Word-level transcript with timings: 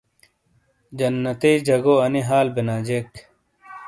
جنتئے 0.97 1.51
جگو 1.67 1.95
انے 2.05 2.21
ہال 2.29 2.47
بینا 2.55 2.75
جیک 2.87 3.09